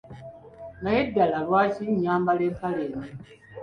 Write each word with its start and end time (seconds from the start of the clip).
Naye 0.81 1.01
ddala 1.07 1.37
lwaki 1.45 1.83
nyambala 2.01 2.41
empale 2.49 2.81
eno? 2.87 3.01